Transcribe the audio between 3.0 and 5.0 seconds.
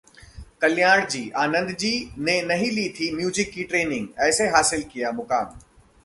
music की training, ऐसे हासिल